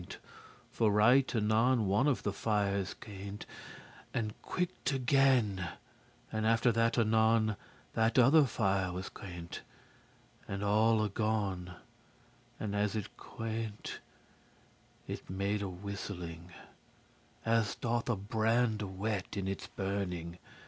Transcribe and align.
*strange 0.01 0.17
For 0.71 0.91
right 0.91 1.35
anon 1.35 1.85
one 1.85 2.07
of 2.07 2.23
the 2.23 2.33
fire's 2.33 2.95
*queint 2.95 3.45
And 4.15 4.33
quick'd* 4.41 4.91
again, 4.95 5.69
and 6.31 6.47
after 6.47 6.71
that 6.71 6.97
anon 6.97 7.55
*went 7.55 7.55
out 7.55 7.55
and 7.55 7.55
revived* 7.95 8.15
That 8.15 8.19
other 8.19 8.45
fire 8.47 8.91
was 8.91 9.09
queint, 9.09 9.61
and 10.47 10.63
all 10.63 11.03
agone: 11.07 11.75
And 12.59 12.75
as 12.75 12.95
it 12.95 13.15
queint, 13.15 13.99
it 15.07 15.29
made 15.29 15.61
a 15.61 15.69
whisteling, 15.69 16.51
As 17.45 17.75
doth 17.75 18.09
a 18.09 18.15
brande 18.15 18.81
wet 18.97 19.37
in 19.37 19.47
its 19.47 19.67
burning. 19.67 20.39